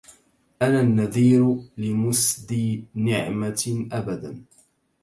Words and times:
أنا 0.61 0.81
النذير 0.81 1.57
لمسدي 1.77 2.85
نعمة 2.95 3.87
أبدا 3.91 4.43